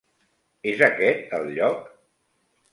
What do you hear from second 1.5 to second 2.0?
lloc?